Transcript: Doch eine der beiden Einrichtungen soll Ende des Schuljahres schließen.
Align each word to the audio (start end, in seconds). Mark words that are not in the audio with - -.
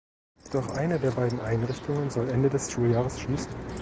Doch 0.51 0.71
eine 0.71 0.97
der 0.97 1.11
beiden 1.11 1.39
Einrichtungen 1.41 2.09
soll 2.09 2.27
Ende 2.29 2.49
des 2.49 2.71
Schuljahres 2.71 3.19
schließen. 3.19 3.53